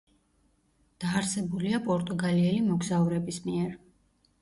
[1.03, 3.83] დაარსებულია პორტუგალიელი მოგზაურების მიერ.